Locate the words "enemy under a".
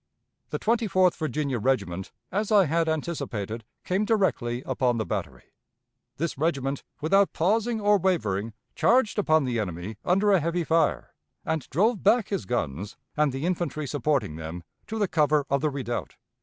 9.59-10.39